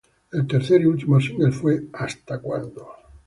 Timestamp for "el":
0.31-0.47